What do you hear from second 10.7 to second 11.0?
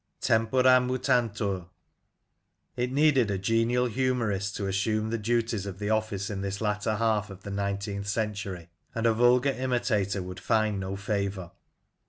no